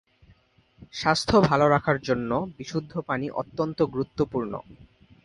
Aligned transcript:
স্বাস্থ্য 0.93 1.35
ভাল 1.41 1.61
রাখার 1.67 1.97
জন্য 2.01 2.31
বিশুদ্ধ 2.57 2.93
পানি 2.99 3.27
অত্যন্ত 3.31 3.79
গুরুত্ব 3.83 4.19
পূর্ণ। 4.31 4.53